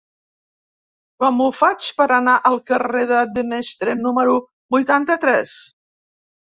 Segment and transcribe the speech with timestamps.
[1.23, 4.35] Com ho faig per anar al carrer de Demestre número
[4.79, 5.59] vuitanta-tres?